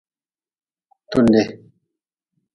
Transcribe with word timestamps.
Tude. 1.11 1.41